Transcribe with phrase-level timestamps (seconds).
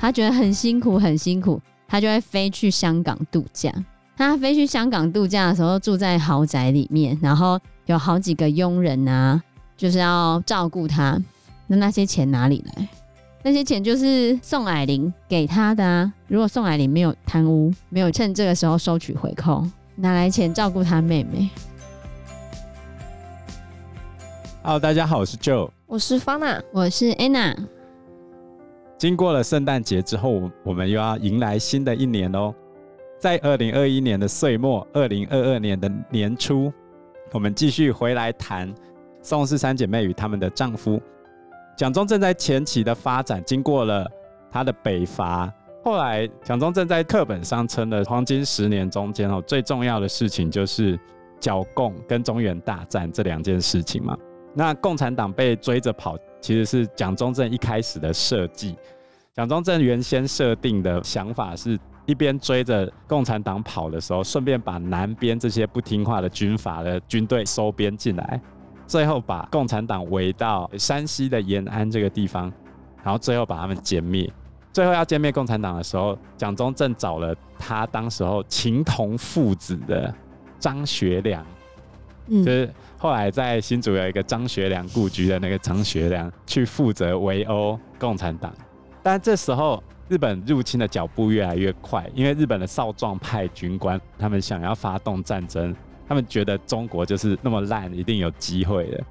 [0.00, 3.72] 他觉得很辛苦，很辛苦，他就会飞去香港度假。
[4.16, 9.42] 他飞去香港度假的时候，住在豪宅里面，然后有好几个佣人啊，
[9.76, 11.16] 就是要照顾他。
[11.66, 12.88] 那那些钱哪里来？
[13.42, 16.12] 那些钱就是宋霭龄给他的啊。
[16.26, 19.64] 如果宋霭龄没有贪污，没有趁这个时候收取回扣，
[19.96, 21.48] 拿来钱照顾他妹妹。
[24.68, 27.56] Hello，大家好，我是 Joe，我是 Fana，我是 Anna。
[28.98, 32.54] 经过了圣诞节之后，我们又要迎来新的一年喽。
[33.18, 36.70] 在二零二一年的岁末，二零二二年的年初，
[37.32, 38.70] 我们继续回来谈
[39.22, 41.00] 宋氏三姐妹与她们的丈夫
[41.74, 42.20] 蒋中正。
[42.20, 44.06] 在前期的发展，经过了
[44.50, 45.50] 他的北伐，
[45.82, 51.00] 后来蒋中正在课本上称的黄金十年中间哦，最重要的事情就是
[51.40, 54.14] 剿共跟中原大战这两件事情嘛。
[54.54, 58.76] 那共产党被追着跑，其实是蒋中正一开始的设计。
[59.34, 61.78] 蒋中正原先设定的想法是。
[62.08, 68.40] 一边追着共产党跑的时候，顺便把南边这些不听话的军阀的军队收编进来，
[68.86, 72.50] 最后把共产党围到山西的延安这个地方，
[73.04, 74.26] 然后最后把他们歼灭。
[74.72, 80.10] 最后要歼灭共产党的时候，蒋中正找了他当时候情同父子的
[80.58, 81.44] 张学良，
[82.28, 88.52] 就是后来在新竹有一个张学良故居的那个张学良去负责围殴共产党，
[89.02, 89.82] 但这时候。
[90.10, 95.76] 日本入侵的脚步越来越快，因为日本的少壮派军官他们想要发动战争，
[96.08, 99.04] 他们觉得中国就是那么烂，一定有机会的。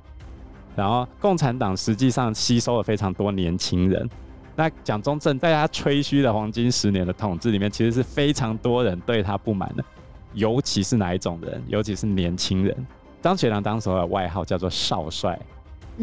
[0.75, 4.09] 然后共产党实际上吸收了非常多年轻人。
[4.55, 9.83] 那蒋中正在他吹嘘的黄金十年的统治里面，其实是非常多人对他不满的，
[10.33, 11.63] 尤其是哪一种人？
[11.67, 12.75] 尤其是年轻人。
[13.21, 15.37] 张学良当时的外号叫做少帅，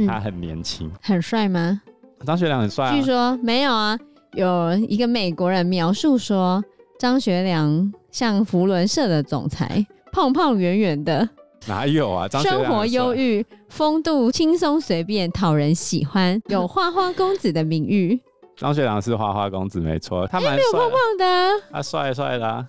[0.06, 1.80] 他很年轻，嗯，很帅吗？
[2.26, 2.92] 张学良很帅啊？
[2.92, 3.98] 据说没有啊。
[4.32, 6.62] 有一个美国人描述说，
[6.98, 11.28] 张学良像福伦社的总裁， 胖胖圆圆的。
[11.66, 12.26] 哪有啊？
[12.26, 18.20] 张学良生活忧郁，风度轻松随便，讨人喜欢， 有花花公子的名誉。
[18.56, 22.66] 张学良是花花公子，没错，他蛮没有胖胖的，他帅帅的、啊。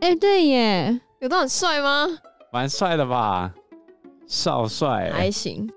[0.00, 2.06] 哎、欸，对耶，有都很帅吗？
[2.50, 3.52] 蛮帅的吧，
[4.26, 5.68] 少帅，还行，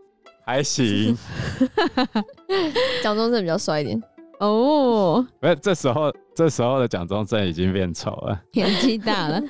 [0.45, 1.17] 还行。
[3.03, 4.01] 蒋中正比较帅一点。
[4.39, 9.41] 哦，不是，这时候，这时候的蒋中正已经变丑了，年纪大了，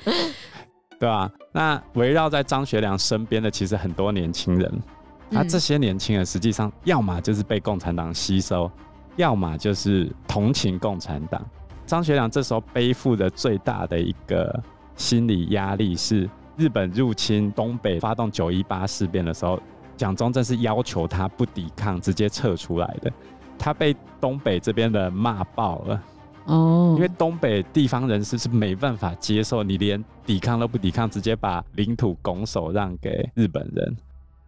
[0.98, 1.30] 对吧、啊？
[1.52, 4.82] 那围绕在张学良身边的其实很多年轻人，
[5.30, 8.70] 那这些年轻人实际上要么就是被共产党吸收，
[9.16, 11.40] 要么就是同情共产党。
[11.86, 14.62] 张学良这时候背负的最大的一个
[14.96, 19.60] 心理压力是，日本入侵东北，发动九一八事变的时候，
[19.96, 23.12] 蒋中正是要求他不抵抗，直接撤出来的。
[23.58, 26.02] 他被东北这边的骂爆了
[26.46, 33.96] 哦，因为东北地方人士是没办法接受你连抵抗都不抵抗，直接把领土拱手让给日本人，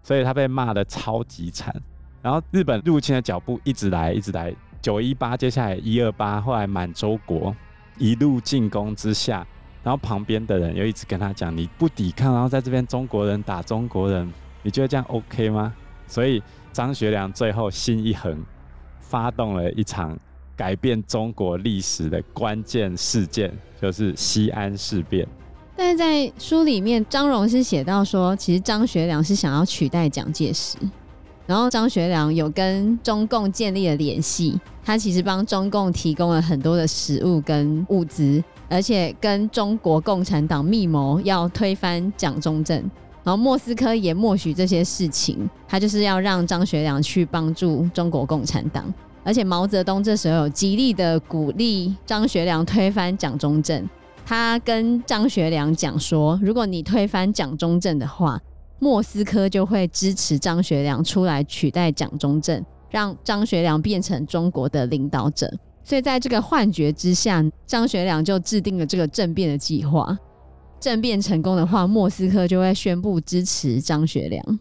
[0.02, 1.74] 所以他被骂的超级惨。
[2.20, 4.54] 然后日本入侵的脚步一直来，一直来。
[4.82, 7.54] 九一八，接下来一二八，后来满洲国
[7.96, 9.46] 一路进攻之下，
[9.84, 14.28] 然后旁边的人又一直跟他讲：你不抵抗，然后在这边中国人打中国人，
[14.62, 15.72] 你觉得这样 OK 吗？
[16.08, 18.36] 所以张学良最后心一横。
[19.06, 20.18] 发动了一场
[20.56, 25.24] 改变中国历史的关键事件，就是西安事变。
[25.76, 30.76] 但是在书里面，张荣是写到说，其实张学良是想要取代蒋介石，
[31.46, 42.78] 然后张学良有跟中共建立了联系，他其实帮中共提供了很多的食物跟物资，而且跟中国共产党密谋要推翻蒋中正。
[43.22, 48.84] 然后莫斯科也默许这些事情，他就是要让张学良去帮助中国共产党，
[49.22, 53.88] 而且毛泽东这时候极力的鼓励张学良推翻蒋中正。
[54.26, 58.38] 他跟张学良讲说，如果你推翻蒋中正的话，
[58.78, 65.50] 莫斯科就会支持张学良出来取代蒋中正，让张学良变成中国的领导者。
[65.84, 70.18] 所以在这个幻觉之下，张学良就制定了这个政变的计划。
[70.80, 74.58] 政变成功的话，莫斯科就会宣布支持张学良。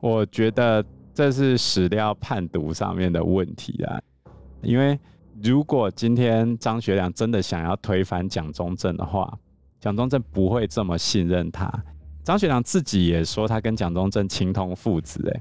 [0.00, 4.00] 我觉得这是史料判读上面的问题啊，
[4.62, 4.98] 因为
[5.42, 9.38] 如果今天张学良真的想要推翻蒋中正的话，
[9.80, 11.70] 蒋中正不会这么信任他。
[12.22, 15.26] 张学良自己也说他跟蒋中正情同父子。
[15.34, 15.40] 哎，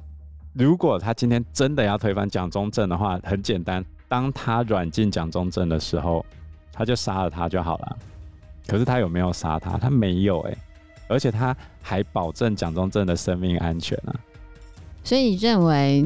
[0.53, 6.25] 如果他今天真的要推翻蒋中正的话，很简单，当他软禁蒋中正的时候，
[6.72, 7.98] 他就杀了他就好了。
[8.68, 9.78] 可是他有没有杀他？
[9.78, 10.57] 他没有哎、
[11.07, 14.16] 而且他还保证蒋中正的生命安全啊。
[15.04, 16.06] 所以你认为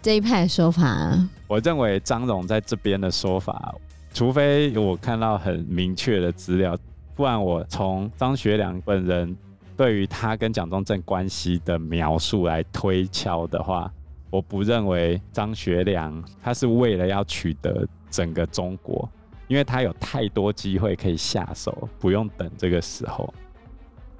[0.00, 1.18] 这一派说法？
[1.46, 3.74] 我认为张荣在这边的说法，
[4.14, 6.76] 除非我看到很明确的资料，
[7.14, 9.36] 不然我从张学良本人
[9.76, 13.92] 对于他跟蒋中正关系的描述来推敲的话，
[14.30, 19.08] 我不认为张学良他是为了要取得整个中国，
[19.46, 23.32] 因为他有太多机会可以下手，不用等这个时候。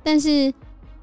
[0.03, 0.53] 但是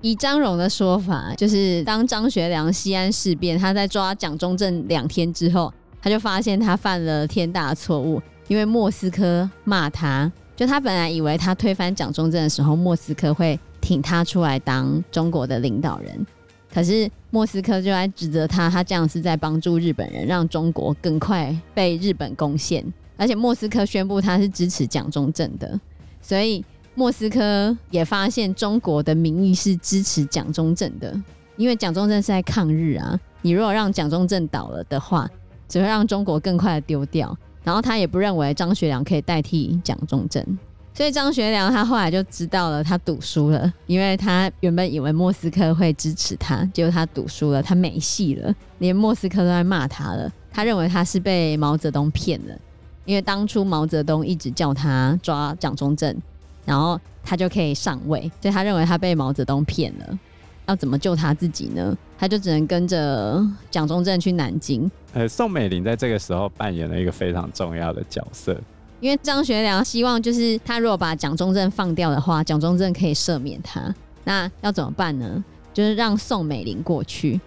[0.02, 5.72] 以张荣的说法，就是当张学良西安事变，他在抓蒋中正两天之后，
[6.02, 16.26] 他就发现他犯了天大的错误，因为莫斯科骂他，就他本来以为他推翻蒋中正的时候，莫斯科会挺他出来当中国的领导人。
[16.76, 22.86] 可是莫斯科就在指责他，他这样是在帮助日本人，让中国更快被日本攻陷。
[23.16, 25.80] 而且莫斯科宣布他是支持蒋中正的，
[26.22, 26.62] 所以
[26.94, 31.18] 莫斯科也发现中国的民意是支持蒋中正的，
[31.56, 33.18] 因为蒋中正是在抗日啊。
[33.42, 35.30] 你如果让蒋中正倒了的话，
[35.70, 37.34] 只会让中国更快的丢掉。
[37.64, 40.46] 然后他也不认为张学良可以代替蒋中正。
[40.96, 50.32] 所以张学良他后来就知道了，他赌输了，因为他原本以为莫斯科会支持他，结果他赌输了，他没戏了，连莫斯科都在骂他了。
[50.54, 52.56] 他认为他是被毛泽东骗了，
[53.04, 56.16] 因为当初毛泽东一直叫他抓蒋中正，
[56.64, 60.18] 然后他就可以上位，所以他认为他被毛泽东骗了。
[60.68, 61.96] 要怎么救他自己呢？
[62.18, 64.90] 他就只能跟着蒋中正去南京。
[65.12, 68.58] 呃，宋美龄在这个时候扮演了一个非常重要的角色。
[69.00, 73.94] 因为张学良希望，就是他如果把蒋中正放掉的话，蒋中正可以赦免他。
[74.24, 75.44] 那要怎么办呢？
[75.74, 77.40] 就是让宋美龄过去，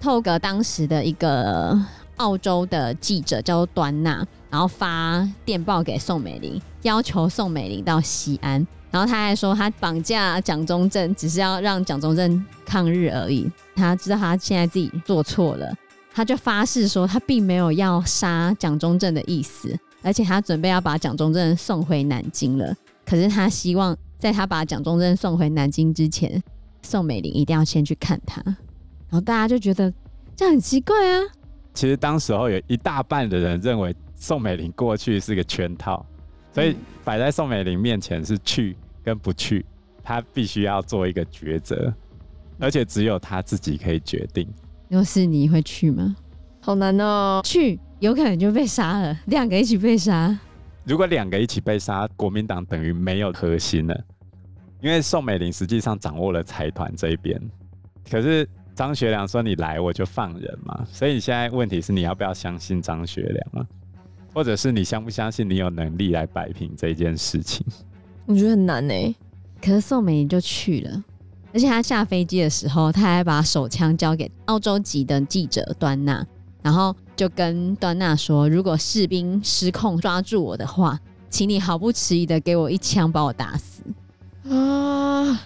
[0.00, 1.78] 透过当时的一个
[2.16, 8.66] 澳洲的记者叫做端纳，然后发电报给宋美龄，要求宋美龄到西安。
[8.90, 13.50] 然后他还说，他绑架蒋中正只是要让蒋中正抗日而已。
[13.76, 15.72] 他知道他现在自己做错了，
[16.12, 19.76] 他就发誓说，他并没有要杀蒋中正的意思。
[20.04, 26.42] 而且他准备要把蒋中正送回南京了，可是他希望在他把蒋中正送回南京之前，
[26.82, 28.42] 宋美龄一定要先去看他。
[28.44, 29.90] 然后大家就觉得
[30.36, 31.22] 这样很奇怪啊。
[31.72, 36.04] 其实当时候有一大半的人认为宋美龄过去是个圈套，
[36.52, 39.64] 所以摆在宋美龄面前是去跟不去，
[40.02, 41.90] 他必须要做一个抉择，
[42.58, 44.46] 而且只有他自己可以决定。
[44.88, 46.14] 要是你会去吗？
[46.60, 47.80] 好难哦，去。
[48.04, 50.38] 有可能就被杀了，两个一起被杀。
[50.84, 53.98] 如果两个一起被杀，国民党等于没有核心了，
[54.82, 57.40] 因为宋美龄实际上掌握了财团这一边。
[58.10, 63.66] 可是张学良说：“你来我就放人嘛。”所以你现在问题是你要不要相信张学良啊？
[64.34, 67.66] 或者是你相不相信你有能力来摆平这件事情？
[68.26, 69.16] 我觉得很难呢。
[69.62, 71.02] 可是宋美龄就去了，
[71.54, 76.26] 而且她下飞机的时候，她还把手枪交给澳洲籍的记者端纳，
[76.64, 76.92] 然后。
[77.16, 80.98] 就跟端娜说，如果士兵失控抓住我的话，
[81.30, 83.84] 请你毫不迟疑的给我一枪把我打死
[84.52, 85.40] 啊！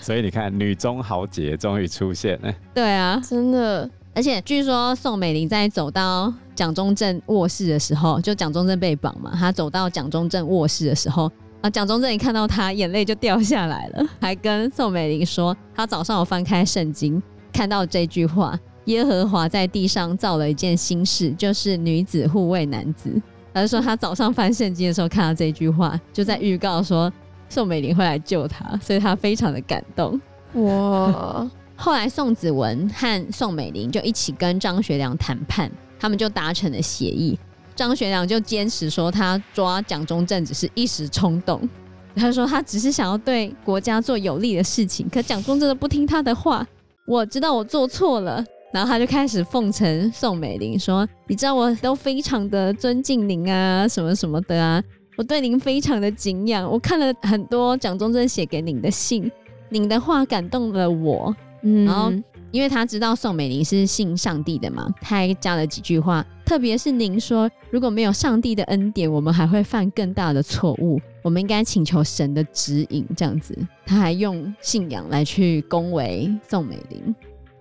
[0.00, 2.50] 所以你看，女中豪杰终于出现了。
[2.72, 3.86] 对啊，真的。
[4.14, 11.30] 而且据说宋美龄在走到蒋中正卧室的时候，就蒋中正被绑嘛，她走到蒋中正卧室的时候，
[11.60, 17.22] 啊，蒋中正一看到她，眼泪就掉下来了，还跟宋美龄说，他早上有翻开圣经，
[17.52, 18.58] 看到这句话。
[18.90, 23.10] 耶和华在地上造了一件新事，就是女子护卫男子。
[23.54, 27.12] 他就说他早上翻圣经的时候看到这句话，就在预告说
[27.48, 30.20] 宋美龄会来救他，所以他非常的感动。
[30.54, 31.48] 哇！
[31.76, 37.38] 后来宋子文和宋美龄就一起跟张学良谈判，他们就达成了协议。
[37.76, 41.66] 张学良就坚持说他抓蒋中正只是一时冲动，
[42.14, 46.66] 他说他只是想要对国家做有利的事情，可蒋中正都不听他的话。
[47.06, 48.44] 我知道我做错了。
[48.72, 54.82] 然后他就开始奉承宋美龄，说：“你知道我都非常的尊敬您啊，什么什么的啊，
[55.16, 56.70] 我对您非常的敬仰。
[56.70, 59.28] 我看了很多蒋中正写给您的信，
[59.70, 61.34] 您的话感动了我。
[61.62, 62.12] 嗯，然后
[62.52, 73.04] 因为他知道宋美龄是信上帝的嘛，他还加了几句话，特别是您说如果没有上帝的恩典，我们还会犯更大的错误，我们应该请求神的指引。
[73.16, 73.52] 这样子，
[73.84, 77.12] 他还用信仰来去恭维宋美龄。”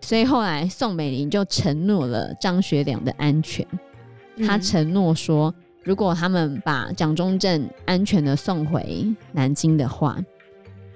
[0.02, 3.66] 所以后来宋美龄就承诺了张学良的安全。
[4.46, 5.54] 他承诺说，
[5.84, 10.18] 如果他们把蒋中正安全的送回南京的话，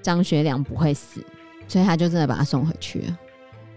[0.01, 1.23] 张学良不会死。
[1.67, 3.17] 所以他就真的把他送回去了。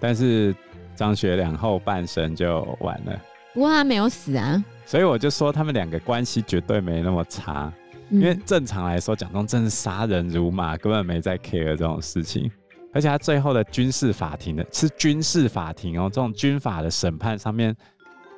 [0.00, 0.54] 但是
[0.94, 3.20] 张学良后半生就完了。
[3.54, 4.62] 不过他没有死啊。
[4.84, 7.72] 所以我就说他们两个关系绝对没那么差。
[8.10, 12.50] 因为正常来说，蒋中正是杀人如麻，根本没在 care 这种事情。
[12.96, 17.76] 而且他最后的军事法庭的是军事法庭哦，这种军法的审判上面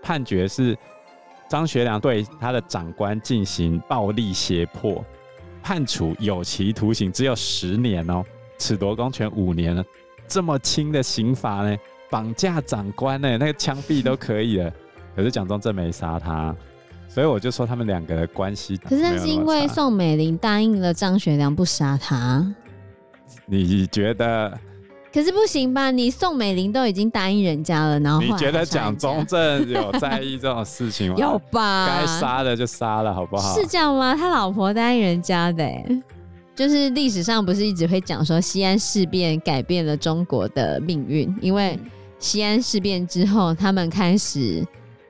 [0.02, 0.76] 判决是
[1.48, 5.04] 张学良对他的长官进行暴力胁迫，
[5.62, 8.24] 判处有期徒刑只有十年哦，
[8.58, 9.84] 褫夺公权五年了，
[10.26, 11.76] 这么轻的刑罚呢？
[12.10, 13.28] 绑架长官呢？
[13.38, 14.72] 那个枪毙都可以了，
[15.14, 16.52] 可是蒋中正没杀他，
[17.08, 18.76] 所以我就说他们两个的关系。
[18.76, 22.44] 可是那是因为宋美龄答应了张学良不杀他。
[23.46, 24.58] 你觉得？
[25.10, 25.90] 可是不行吧？
[25.90, 31.16] 你宋美龄都已经答应人家了，然后，后你觉得蒋中正有在意这种事情吗？
[31.18, 31.86] 有吧？
[31.88, 33.54] 该杀的就杀了，好不好？
[33.58, 34.14] 是这样吗？
[34.14, 35.64] 他老婆答应人家的，
[36.54, 41.78] 就是历史上不是一直会讲说西安事变改变了中国的命运，因为
[42.18, 44.62] 西安事变之后，他们开始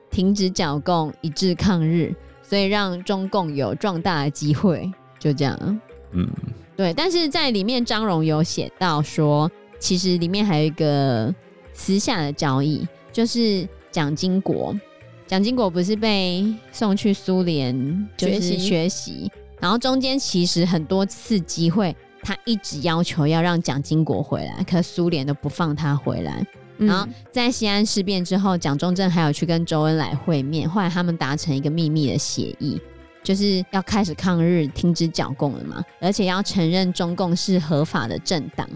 [0.09, 5.81] 停止剿共，一致抗日，所以让中共有壮大的机会，就这样。
[6.13, 6.25] 嗯。
[6.79, 11.35] 对，但是在里面张荣有写到说，其实里面还有一个
[11.73, 14.73] 私下的交易，就是蒋经国，
[15.27, 21.93] 蒋经国不是被送去苏联学习学习，然后中间其实很多次机会，
[22.23, 26.41] 他一直要求要让蒋经国回来，可苏联都不放他回来。
[26.77, 32.79] 然后在西安事变之后，蒋中正还有去跟周恩来会面，后来他们达成一个秘密的协议。
[33.23, 38.67] 就是要开始抗日、停止剿共了嘛，而且要承认中共是合法的政党，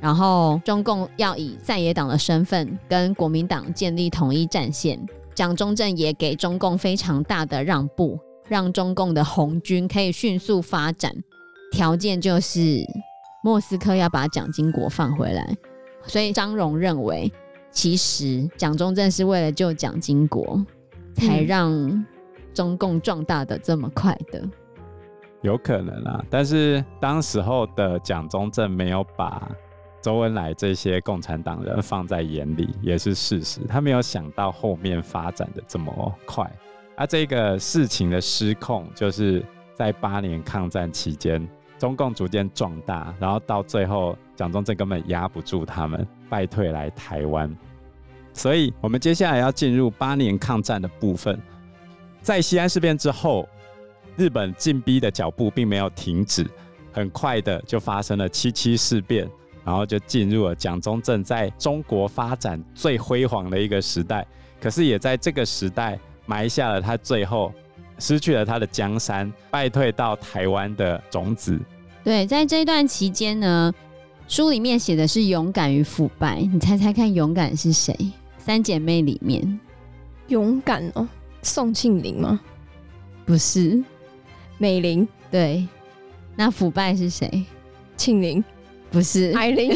[0.00, 4.98] 然后中共要以在野党的身份跟国民党建立统一战线。
[5.34, 11.14] 蒋中正也给中共非常大的让步，让中共的红军可以迅速发展，
[11.70, 12.84] 条件就是
[13.44, 15.56] 莫斯科要把蒋经国放回来。
[16.04, 17.32] 所以张荣认为，
[17.70, 20.64] 其实蒋中正是为了救蒋经国，
[21.14, 22.04] 才让、嗯。
[22.58, 24.42] 中共壮大的这么快的，
[25.42, 26.24] 有可能啊。
[26.28, 29.48] 但是当时候的蒋中正没有把
[30.02, 33.60] 周恩来这些共产党人放在眼里，也是事实。
[33.68, 36.50] 他没有想到后面发展的这么快。
[36.96, 39.40] 而、这个事情的失控，就是
[39.72, 41.48] 在八年抗战期间，
[41.78, 47.56] 中共逐渐壮大，然后到最后，蒋中正根本压不住他们，败退来台湾。
[48.32, 51.40] 所以，我们接下来要进入八年抗战的部分。
[52.22, 53.48] 在西安事变之后，
[54.16, 56.46] 日本进逼的脚步并没有停止，
[56.92, 59.28] 很快的就发生了七七事变，
[59.64, 64.26] 然后就进入了蒋中正在中国发展最辉煌的一个时代。
[64.60, 67.52] 可是也在这个时代埋下了他最后
[67.98, 71.58] 失去了他的江山，败退到台湾的种子。
[72.04, 73.72] 对，在这一段期间呢，
[74.26, 77.96] 书里面写的是勇敢与腐败，你猜猜看，勇敢是谁？
[78.38, 79.60] 三姐妹里面，
[80.26, 81.06] 勇敢哦。
[81.42, 82.40] 宋庆龄吗？
[83.24, 83.82] 不是，
[84.58, 85.06] 美玲。
[85.30, 85.66] 对，
[86.36, 87.44] 那腐败是谁？
[87.96, 88.42] 庆龄？
[88.90, 89.72] 不是，艾琳。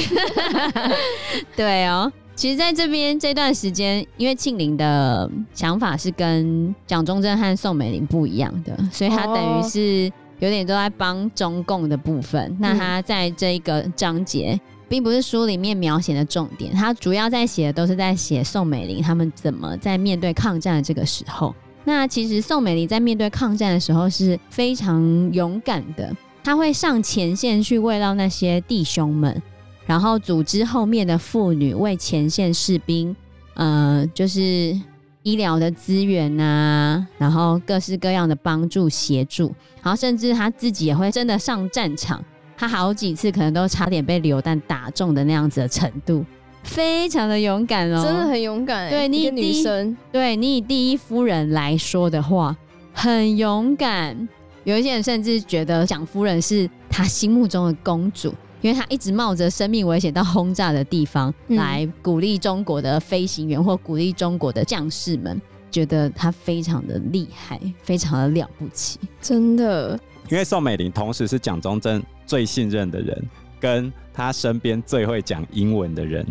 [1.54, 12.50] 对哦，其实在这边这段时间，因为庆龄的想法是跟蒋中正和宋美龄不一样的，所以他等于是有点都在帮中共的部分。
[12.52, 14.58] 哦、那他在这一个章节。
[14.92, 21.54] 并不是书里面描写的重点，他主要在写的都是在写宋美龄他们怎么在面对抗战的这个时候。
[21.84, 29.40] 那其实宋美龄在面对抗战的时候是非常勇敢的，他会上前线去慰劳那些弟兄们，
[29.86, 33.16] 然后组织后面的妇女为前线士兵，
[33.54, 34.78] 呃，就是
[35.22, 42.22] 医疗的资源啊，然后各式各样的帮助协助，然后甚至他自己也会真的上战场。
[42.62, 46.24] 他好几次可能都差点被流弹打中的那样子的程度，
[46.62, 48.88] 非常的勇敢哦，真的很勇敢。
[48.88, 52.56] 对你以女生，对你以第一夫人来说的话，
[52.92, 54.28] 很勇敢。
[54.62, 69.98] 有一些人甚至觉得蒋夫人是他心目中的公主，因为他一直冒着生命危险到轰炸的地方来鼓励中国的飞行员或鼓励中国的将士们，觉得他非常的厉害，非常的了不起，真的。
[70.32, 73.22] 因为宋美龄同时是蒋中正最信任的人，
[73.60, 76.26] 跟他身边最会讲英文的人，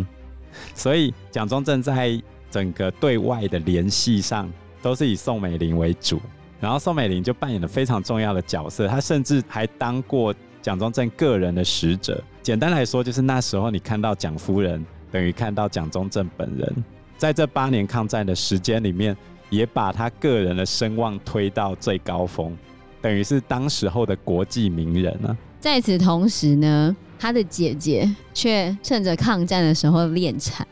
[0.73, 6.19] 所以蒋中正在整个对外的联系上都是以宋美龄为主，
[6.59, 12.19] 然后宋美龄就扮演了非常重要的角色，她甚至还当过蒋中正个人的使者。
[12.41, 16.83] 简单来说，就是那时候你看到蒋夫人，等于看到蒋中正本人，
[17.19, 19.15] 在这八年抗战的时间里面，
[19.51, 22.57] 也把他个人的声望推到最高峰。
[23.01, 25.35] 等于是当时候的国际名人啊。
[25.59, 30.65] 在此同时呢，他的姐姐却趁着抗战的时候敛财，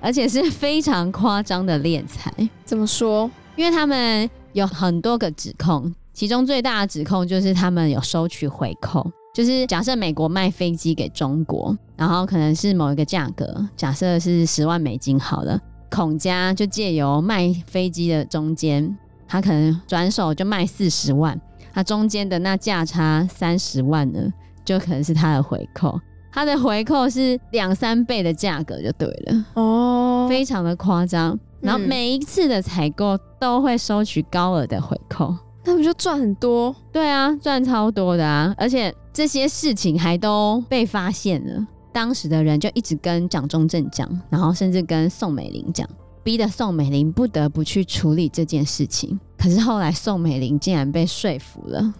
[0.00, 2.32] 而且是非常夸张的敛财。
[2.64, 3.30] 怎么说？
[3.56, 9.10] 因为他们有很多个指控，其中最大的指控就是他们有收取回扣。
[9.34, 15.58] 就是假设美国卖飞机给中国，然后可能是某一个价格，假设是十万美金好了，
[15.90, 18.94] 孔家就借由卖飞机的中间，
[19.26, 21.40] 他可能转手就卖四十万，
[21.72, 24.20] 他中间的那价差三十万呢，
[24.64, 25.98] 就可能是他的回扣，
[26.32, 31.38] 他的回扣是两三倍的价格就对了哦，非常的夸张。
[31.60, 35.32] 然后每一次的采购都会收取高额的回扣，
[35.64, 36.74] 那不就赚很多？
[36.90, 38.52] 对啊，赚超多的啊！
[38.58, 45.88] 而且这些事情还都被发现了，当时的人就一直跟蒋中正讲，然后甚至跟宋美龄讲，
[46.24, 49.20] 逼得宋美龄不得不去处理这件事情。
[49.42, 51.92] 可是后来宋美龄竟然被说服了，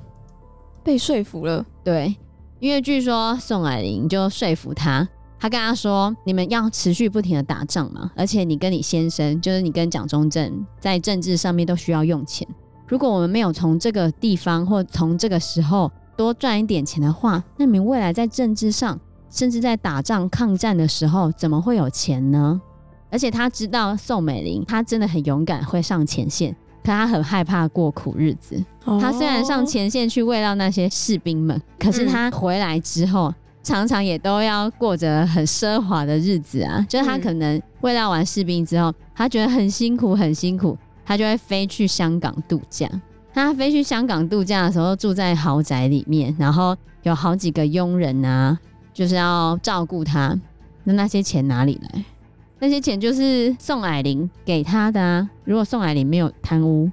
[0.85, 1.67] 被说服了。
[1.83, 2.15] 对，
[2.61, 5.09] 因为据说宋霭龄就说服他。
[5.41, 12.47] 他跟他说：“你们要持续不停的打仗嘛，而且你跟你先生，就是你跟蒋中正，在政治上面都需要用钱。
[12.87, 22.61] 如果我们没有从这个地方或从这个时候多赚一点钱的话，那你们未来在政治上，甚至在打仗抗战的时候，怎么会有钱呢？
[23.11, 28.63] 而且他知道宋美龄，她真的很勇敢，会上前线，可他很害怕过苦日子。
[29.01, 33.33] 他虽然上前线去慰劳那些士兵们，可是他回来之后。”
[33.65, 42.91] 常常也都要过着很奢华的日子啊，就是他可能慰劳完士兵之后，他觉得很辛苦很辛苦，他就会飞去香港度假。
[43.33, 48.59] 他飞去香港度假的时候，住在豪宅里面，然后有好几个佣人啊，
[48.93, 50.37] 就是要照顾他。
[50.83, 52.05] 那那些钱哪里来？
[52.63, 55.29] 那些钱就是宋霭龄给他的啊。
[55.43, 56.89] 如果宋霭龄没有贪污，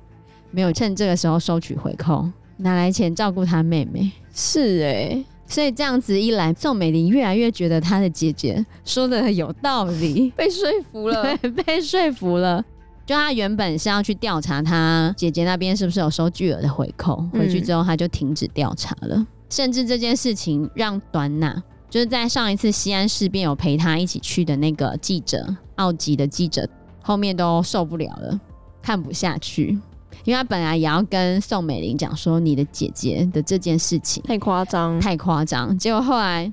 [0.49, 5.25] 没有趁这个时候收取回扣，拿来钱照顾他妹妹，是哎、欸。
[5.45, 12.65] 所以这样子一来，宋美龄越来越觉得她的姐姐说的有道理， 被说服了，对， 被说服了。
[13.05, 19.15] 就她原本是要去调查她姐姐那边是不是有收巨额的回扣，回去之后她就停止调查了。
[19.17, 26.67] 嗯、甚至这件事情让端纳，就是在上一次西安事变有陪他一起去的那个记者，奥吉的记者，
[27.01, 28.39] 后面都受不了了，
[28.81, 29.77] 看不下去。
[30.25, 35.75] 因为他本来也要跟宋美龄讲说，你的姐姐的这件事情太夸张，太夸张。
[35.77, 36.51] 结果后来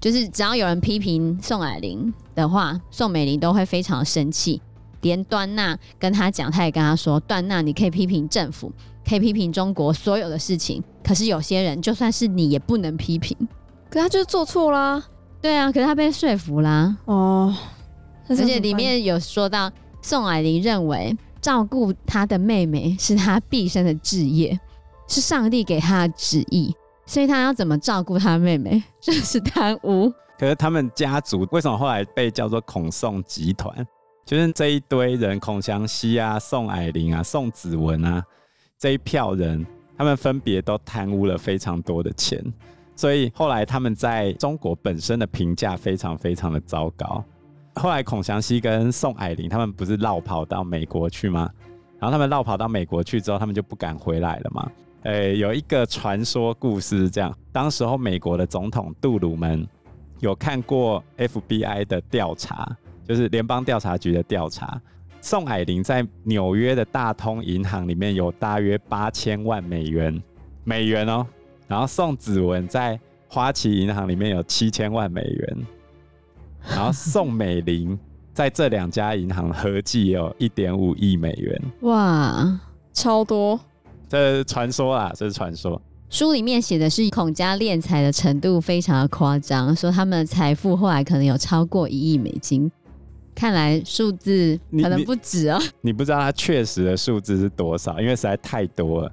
[0.00, 4.60] 就是只要有人批评宋霭龄的话，宋美龄都会非常生气。
[5.02, 8.72] 连端娜跟他讲，他也跟他说：“端娜，你可以批评政府，
[9.08, 13.36] 可以批评中国所有的事情，可是有些人就算是你也不能批评。
[13.90, 15.02] 可他就是做错啦，
[15.40, 16.96] 对啊，可是他被说服啦。
[17.04, 17.54] 哦，
[18.28, 19.70] 而且里面有说到
[20.02, 24.58] 宋霭龄认为。”照顾他的妹妹是他毕生的志业，
[25.06, 30.12] 是上帝给他的旨意，所以他要怎么照顾他妹妹， 就是贪污。
[30.36, 33.72] 可是他们家族为什么后来被叫做孔宋集团？
[34.24, 38.20] 就是这一堆人，孔祥熙啊、宋霭龄啊、宋子文啊
[38.76, 39.64] 这一票人，
[39.96, 42.42] 他们分别都贪污了非常多的钱，
[42.96, 47.22] 所以后来他们在中国本身的评价非常非常的糟糕。
[47.74, 51.50] 后来，孔祥熙跟宋霭龄他们不是落跑到美国去吗？
[51.98, 54.70] 然后他们落跑到美国去之后，他们就不敢回来了嘛。
[55.02, 59.68] 诶，有一个传说故事这样：当时候美国的总统杜鲁门
[60.20, 62.74] 有看过 FBI 的调查，
[63.06, 64.80] 就是联邦调查局的调查，
[65.20, 70.22] 宋霭龄在纽约的大通银行里面有大约八千万美元，
[70.64, 71.26] 美元哦。
[71.66, 72.98] 然后宋子文在
[73.28, 75.56] 花旗银行里面有七千万美元。
[76.68, 77.98] 然后宋美龄
[78.32, 82.60] 在这两家银行合计有一点五亿美元，哇，
[82.92, 83.58] 超多！
[84.08, 85.80] 这是传说啊，这是传说。
[86.10, 92.70] 书里面写的是孔家敛财的程度非常的夸张，说他们的财富后来可能有超过一亿美金。
[93.34, 95.60] 看来数字可能不止哦。
[95.80, 99.12] 你不知道它确实的数字是多少，因为实在太多了。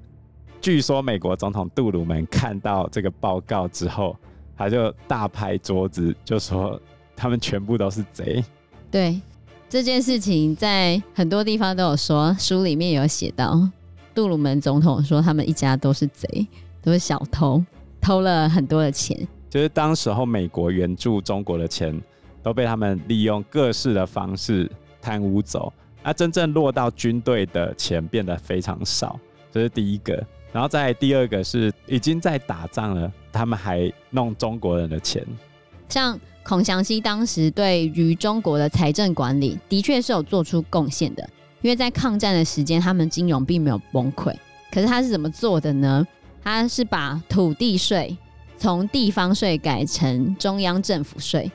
[0.63, 4.17] 据说美国总统杜鲁门看到这个报告之后，
[4.58, 6.82] 他就大拍桌子，就说。
[7.15, 8.43] 他们全部都是贼。
[8.89, 9.21] 对，
[9.69, 13.69] 这件事情，在很多地方都有说，书里面有写到，
[14.15, 16.47] 杜鲁门总统说他们一家都是贼，
[16.82, 17.63] 都是小偷，
[18.02, 19.15] 偷了很多的钱。
[19.47, 22.02] 就是当时候美国援助中国的钱，
[22.41, 25.71] 都被他们利用各式的方式贪污走，
[26.04, 29.19] 那真正落到军队的钱变得非常少，
[29.52, 30.21] 这是第一个。
[30.53, 35.25] 然后再第二个是已经在打仗了，他们还弄中国人的钱，
[35.89, 36.17] 像。
[36.45, 41.23] 孔祥熙当时对于中国的财政管理的确是有做出贡献的，
[41.61, 44.35] 因为在抗战的时间，他们金融并没有崩溃。
[44.69, 46.05] 可是他是怎么做的呢？
[46.43, 48.17] 他是把土地税
[48.57, 51.49] 从地方税改成中央政府税。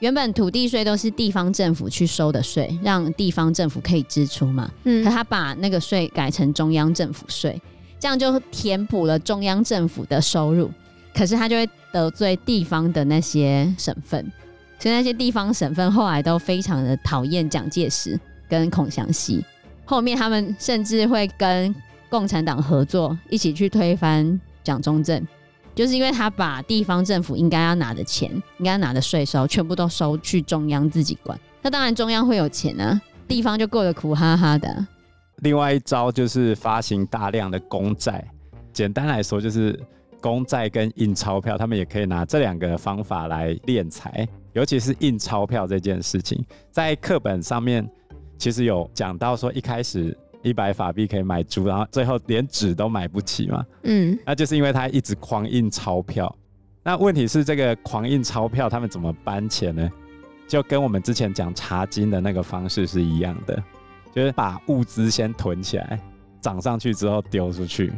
[0.00, 4.68] 原本土地税都是地方政府去收的税，让地方政府可以支出嘛。
[4.82, 7.62] 嗯，可他把那个税改成中央政府税，
[8.04, 10.70] 这样就填补了中央政府的收入。
[11.14, 14.22] 可是他就会得罪地方的那些省份，
[14.78, 19.42] 所以那些地方省份后来都非常的讨厌蒋介石跟孔祥熙。
[19.86, 21.74] 后面他们甚至会跟
[22.10, 25.26] 共产党合作，一起去推翻蒋中正，
[25.74, 31.40] 就是因为他把地方政府应该要拿的钱、应该要拿的税收，全部都收去中央自己管。
[31.62, 34.86] 那当然中央会有钱啊，地方就过得苦哈哈的。
[35.38, 38.24] 另外一招就是发行大量的公债，
[38.72, 39.78] 简单来说就是
[40.20, 44.26] 公债跟印钞票，他们也可以拿这两个方法来敛财。
[44.52, 47.84] 尤其是印钞票这件事情，在课本上面
[48.38, 53.66] 其实有讲到说，一开始一百法币可以买猪，然后最后连纸都买不起嘛。
[53.82, 56.32] 嗯，那就是因为他一直狂印钞票。
[56.84, 59.90] 那问题是这个狂印钞票，他们怎么搬钱呢？
[60.46, 63.60] 就跟我们之前讲茶金的那个方式是一样的。
[64.14, 65.98] 就是把物资先囤起来，
[66.40, 67.92] 涨上去之后丢出去，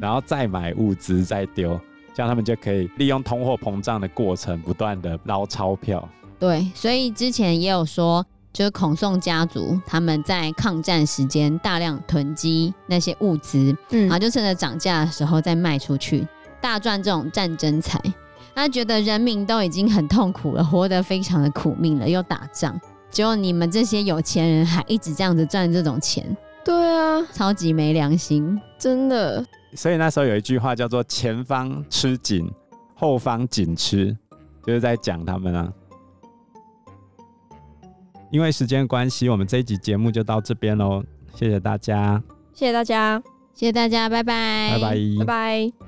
[0.00, 1.80] 然后再买物资再丢，
[2.12, 6.06] 这样他们就可以利用通货膨胀的过程，不断的捞钞票。
[6.38, 16.26] 对，所以之前也有说，就是孔宋家族他们在抗战时间大量囤积那些物资，嗯，然后就趁着涨价的时候再卖出去，
[16.60, 18.00] 大赚这种战争财。
[18.54, 22.80] 他觉得人民都已经很痛苦了，活得非常的苦命了，又打仗。
[23.16, 29.42] 只有你们这些有钱人还一直这样子赚这种钱，对啊，超级没良心，真的。
[29.72, 32.46] 所以那时候有一句话叫做“前方吃紧，
[32.94, 34.14] 后方紧吃”，
[34.66, 35.72] 就是在讲他们啊。
[38.30, 41.02] 因为时间关系，我们这一集节目就到这边喽，
[41.34, 43.22] 谢谢大家，谢谢大家，
[43.54, 45.85] 谢谢大家，拜拜，拜拜，拜拜。